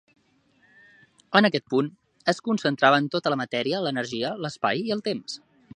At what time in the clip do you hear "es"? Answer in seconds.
2.33-2.41